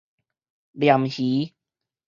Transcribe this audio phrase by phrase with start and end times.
[0.75, 1.53] 鯰魚